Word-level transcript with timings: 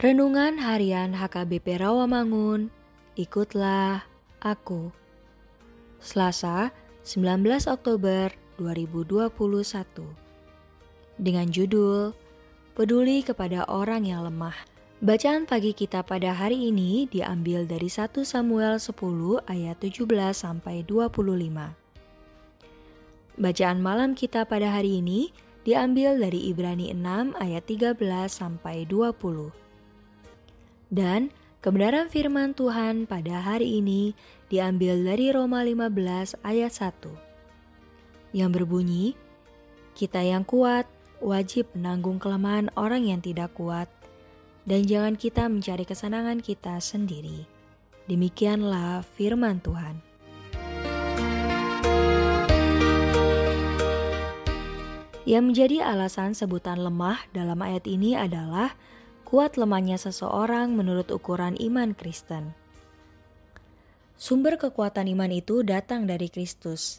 Renungan 0.00 0.56
Harian 0.56 1.12
HKBP 1.12 1.76
Rawamangun, 1.76 2.72
ikutlah 3.20 4.08
aku. 4.40 4.88
Selasa, 6.00 6.72
19 7.04 7.68
Oktober 7.68 8.32
2021. 8.56 9.28
Dengan 11.20 11.52
judul 11.52 12.16
Peduli 12.72 13.20
kepada 13.20 13.68
orang 13.68 14.08
yang 14.08 14.24
lemah. 14.24 14.56
Bacaan 15.04 15.44
pagi 15.44 15.76
kita 15.76 16.00
pada 16.00 16.32
hari 16.32 16.72
ini 16.72 17.04
diambil 17.04 17.68
dari 17.68 17.92
1 17.92 18.24
Samuel 18.24 18.80
10 18.80 18.96
ayat 19.52 19.84
17 19.84 20.08
sampai 20.32 20.80
25. 20.88 21.76
Bacaan 23.36 23.78
malam 23.84 24.16
kita 24.16 24.48
pada 24.48 24.80
hari 24.80 25.04
ini 25.04 25.28
diambil 25.68 26.16
dari 26.16 26.48
Ibrani 26.48 26.88
6 26.88 27.36
ayat 27.36 27.68
13 27.68 28.00
sampai 28.32 28.88
20. 28.88 29.68
Dan 30.90 31.30
kebenaran 31.62 32.10
firman 32.10 32.50
Tuhan 32.50 33.06
pada 33.06 33.38
hari 33.38 33.78
ini 33.78 34.18
diambil 34.50 34.98
dari 35.06 35.30
Roma 35.30 35.62
15 35.62 36.42
ayat 36.42 36.72
1. 36.74 38.34
Yang 38.34 38.50
berbunyi, 38.50 39.06
kita 39.94 40.18
yang 40.26 40.42
kuat 40.42 40.90
wajib 41.22 41.70
menanggung 41.78 42.18
kelemahan 42.18 42.74
orang 42.74 43.06
yang 43.06 43.22
tidak 43.22 43.54
kuat 43.54 43.86
dan 44.66 44.82
jangan 44.82 45.14
kita 45.14 45.46
mencari 45.46 45.86
kesenangan 45.86 46.42
kita 46.42 46.82
sendiri. 46.82 47.46
Demikianlah 48.10 49.06
firman 49.14 49.62
Tuhan. 49.62 50.02
Yang 55.22 55.44
menjadi 55.46 55.76
alasan 55.86 56.34
sebutan 56.34 56.82
lemah 56.82 57.22
dalam 57.30 57.62
ayat 57.62 57.86
ini 57.86 58.18
adalah 58.18 58.74
kuat 59.30 59.54
lemahnya 59.54 59.94
seseorang 59.94 60.74
menurut 60.74 61.06
ukuran 61.14 61.54
iman 61.62 61.94
Kristen. 61.94 62.50
Sumber 64.18 64.58
kekuatan 64.58 65.06
iman 65.06 65.30
itu 65.30 65.62
datang 65.62 66.02
dari 66.10 66.26
Kristus. 66.26 66.98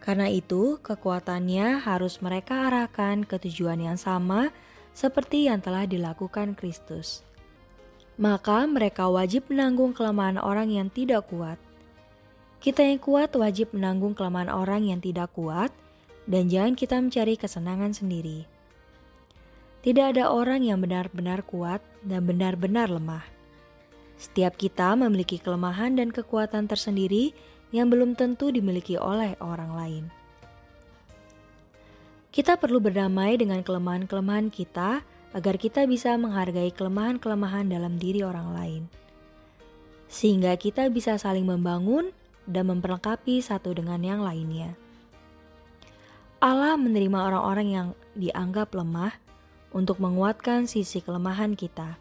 Karena 0.00 0.32
itu, 0.32 0.80
kekuatannya 0.80 1.84
harus 1.84 2.24
mereka 2.24 2.72
arahkan 2.72 3.28
ke 3.28 3.36
tujuan 3.36 3.84
yang 3.84 4.00
sama 4.00 4.48
seperti 4.96 5.46
yang 5.46 5.60
telah 5.60 5.84
dilakukan 5.84 6.56
Kristus. 6.56 7.20
Maka 8.16 8.64
mereka 8.64 9.12
wajib 9.12 9.52
menanggung 9.52 9.92
kelemahan 9.92 10.40
orang 10.40 10.72
yang 10.72 10.88
tidak 10.88 11.28
kuat. 11.28 11.60
Kita 12.64 12.80
yang 12.80 12.96
kuat 12.98 13.36
wajib 13.36 13.76
menanggung 13.76 14.16
kelemahan 14.16 14.48
orang 14.48 14.88
yang 14.88 15.04
tidak 15.04 15.28
kuat, 15.36 15.68
dan 16.24 16.48
jangan 16.48 16.74
kita 16.80 16.96
mencari 16.96 17.36
kesenangan 17.36 17.92
sendiri. 17.92 18.51
Tidak 19.82 20.14
ada 20.14 20.30
orang 20.30 20.62
yang 20.62 20.78
benar-benar 20.78 21.42
kuat 21.42 21.82
dan 22.06 22.22
benar-benar 22.22 22.86
lemah. 22.86 23.26
Setiap 24.14 24.54
kita 24.54 24.94
memiliki 24.94 25.42
kelemahan 25.42 25.98
dan 25.98 26.14
kekuatan 26.14 26.70
tersendiri 26.70 27.34
yang 27.74 27.90
belum 27.90 28.14
tentu 28.14 28.54
dimiliki 28.54 28.94
oleh 28.94 29.34
orang 29.42 29.74
lain. 29.74 30.04
Kita 32.30 32.54
perlu 32.62 32.78
berdamai 32.78 33.34
dengan 33.34 33.66
kelemahan-kelemahan 33.66 34.54
kita 34.54 35.02
agar 35.34 35.54
kita 35.58 35.82
bisa 35.90 36.14
menghargai 36.14 36.70
kelemahan-kelemahan 36.70 37.66
dalam 37.66 37.98
diri 37.98 38.22
orang 38.22 38.54
lain, 38.54 38.82
sehingga 40.06 40.54
kita 40.54 40.86
bisa 40.94 41.18
saling 41.18 41.44
membangun 41.44 42.14
dan 42.46 42.70
memperlengkapi 42.70 43.42
satu 43.42 43.74
dengan 43.74 43.98
yang 43.98 44.22
lainnya. 44.22 44.78
Allah 46.38 46.78
menerima 46.78 47.18
orang-orang 47.18 47.68
yang 47.68 47.88
dianggap 48.14 48.72
lemah 48.78 49.31
untuk 49.72 49.98
menguatkan 49.98 50.68
sisi 50.68 51.00
kelemahan 51.00 51.56
kita. 51.56 51.96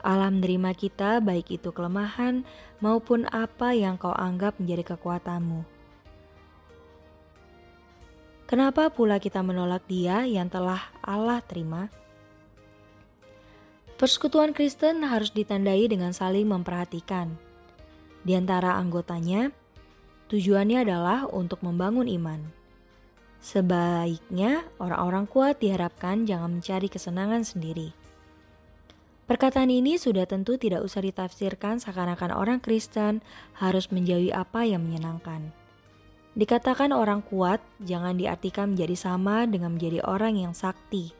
Allah 0.00 0.32
menerima 0.32 0.72
kita 0.72 1.20
baik 1.20 1.60
itu 1.60 1.70
kelemahan 1.76 2.46
maupun 2.80 3.28
apa 3.28 3.76
yang 3.76 4.00
kau 4.00 4.16
anggap 4.16 4.56
menjadi 4.56 4.96
kekuatanmu. 4.96 5.62
Kenapa 8.48 8.90
pula 8.90 9.22
kita 9.22 9.44
menolak 9.46 9.86
dia 9.86 10.26
yang 10.26 10.50
telah 10.50 10.90
Allah 11.04 11.38
terima? 11.44 11.86
Persekutuan 14.00 14.56
Kristen 14.56 15.04
harus 15.04 15.30
ditandai 15.30 15.86
dengan 15.86 16.10
saling 16.16 16.48
memperhatikan. 16.48 17.36
Di 18.24 18.32
antara 18.34 18.80
anggotanya, 18.80 19.52
tujuannya 20.32 20.82
adalah 20.82 21.28
untuk 21.28 21.60
membangun 21.60 22.08
iman. 22.08 22.59
Sebaiknya 23.40 24.68
orang-orang 24.76 25.24
kuat 25.24 25.64
diharapkan 25.64 26.28
jangan 26.28 26.60
mencari 26.60 26.92
kesenangan 26.92 27.40
sendiri. 27.40 27.96
Perkataan 29.24 29.72
ini 29.72 29.96
sudah 29.96 30.28
tentu 30.28 30.60
tidak 30.60 30.84
usah 30.84 31.00
ditafsirkan 31.00 31.80
seakan-akan 31.80 32.36
orang 32.36 32.58
Kristen 32.60 33.24
harus 33.56 33.88
menjauhi 33.88 34.28
apa 34.34 34.68
yang 34.68 34.84
menyenangkan. 34.84 35.54
Dikatakan 36.36 36.92
orang 36.92 37.24
kuat 37.24 37.64
jangan 37.80 38.20
diartikan 38.20 38.76
menjadi 38.76 38.98
sama 38.98 39.48
dengan 39.48 39.78
menjadi 39.78 40.04
orang 40.04 40.36
yang 40.36 40.52
sakti. 40.52 41.16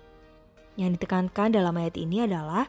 Yang 0.77 1.01
ditekankan 1.01 1.57
dalam 1.57 1.73
ayat 1.79 1.97
ini 1.97 2.27
adalah 2.27 2.69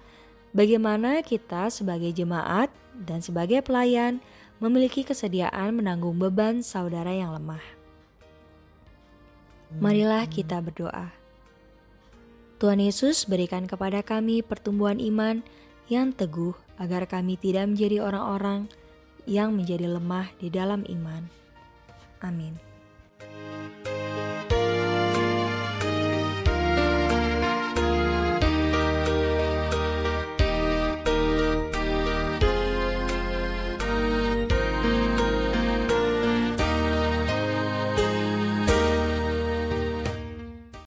bagaimana 0.55 1.25
kita 1.25 1.67
sebagai 1.73 2.13
jemaat 2.15 2.71
dan 2.93 3.19
sebagai 3.19 3.65
pelayan 3.65 4.23
memiliki 4.61 5.03
kesediaan 5.03 5.73
menanggung 5.73 6.21
beban 6.21 6.61
saudara 6.61 7.11
yang 7.11 7.33
lemah. 7.33 7.80
Marilah 9.79 10.27
kita 10.27 10.59
berdoa. 10.59 11.13
Tuhan 12.59 12.81
Yesus 12.83 13.25
berikan 13.25 13.65
kepada 13.65 14.03
kami 14.03 14.43
pertumbuhan 14.43 14.99
iman 14.99 15.41
yang 15.87 16.11
teguh 16.11 16.53
agar 16.77 17.07
kami 17.07 17.39
tidak 17.39 17.71
menjadi 17.71 18.03
orang-orang 18.03 18.69
yang 19.29 19.53
menjadi 19.53 19.87
lemah 19.87 20.29
di 20.37 20.49
dalam 20.49 20.81
iman. 20.85 21.25
Amin. 22.21 22.70